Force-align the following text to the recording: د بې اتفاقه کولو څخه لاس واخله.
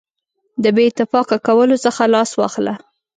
د 0.63 0.65
بې 0.75 0.83
اتفاقه 0.89 1.37
کولو 1.47 1.75
څخه 1.85 2.03
لاس 2.13 2.31
واخله. 2.35 2.73